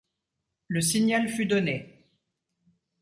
[0.67, 2.09] Le signal fut donné.